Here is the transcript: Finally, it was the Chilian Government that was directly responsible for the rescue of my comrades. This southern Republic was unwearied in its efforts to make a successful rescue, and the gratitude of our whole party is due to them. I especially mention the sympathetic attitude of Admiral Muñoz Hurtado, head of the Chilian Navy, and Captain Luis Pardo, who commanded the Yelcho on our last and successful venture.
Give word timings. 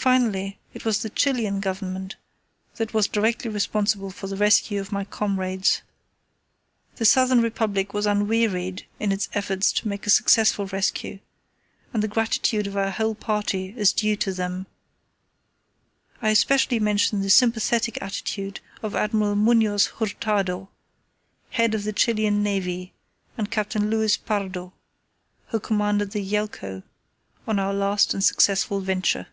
Finally, 0.00 0.60
it 0.74 0.84
was 0.84 1.02
the 1.02 1.10
Chilian 1.10 1.58
Government 1.58 2.14
that 2.76 2.94
was 2.94 3.08
directly 3.08 3.50
responsible 3.50 4.12
for 4.12 4.28
the 4.28 4.36
rescue 4.36 4.80
of 4.80 4.92
my 4.92 5.04
comrades. 5.04 5.82
This 6.94 7.10
southern 7.10 7.40
Republic 7.40 7.92
was 7.92 8.06
unwearied 8.06 8.86
in 9.00 9.10
its 9.10 9.28
efforts 9.34 9.72
to 9.72 9.88
make 9.88 10.06
a 10.06 10.10
successful 10.10 10.66
rescue, 10.66 11.18
and 11.92 12.00
the 12.00 12.06
gratitude 12.08 12.68
of 12.68 12.76
our 12.76 12.90
whole 12.92 13.16
party 13.16 13.74
is 13.76 13.92
due 13.92 14.14
to 14.18 14.32
them. 14.32 14.68
I 16.22 16.30
especially 16.30 16.78
mention 16.78 17.20
the 17.22 17.28
sympathetic 17.28 18.00
attitude 18.00 18.60
of 18.84 18.94
Admiral 18.94 19.34
Muñoz 19.34 19.88
Hurtado, 19.98 20.68
head 21.50 21.74
of 21.74 21.82
the 21.82 21.92
Chilian 21.92 22.40
Navy, 22.40 22.94
and 23.36 23.50
Captain 23.50 23.90
Luis 23.90 24.16
Pardo, 24.16 24.72
who 25.48 25.58
commanded 25.58 26.12
the 26.12 26.22
Yelcho 26.24 26.84
on 27.48 27.58
our 27.58 27.74
last 27.74 28.14
and 28.14 28.22
successful 28.22 28.78
venture. 28.80 29.26